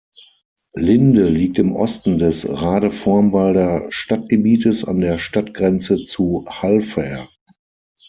[0.73, 7.29] Linde liegt im Osten des Radevormwalder Stadtgebietes an der Stadtgrenze zu Halver.